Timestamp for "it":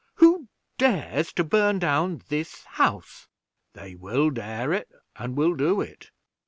4.73-4.89, 5.79-6.09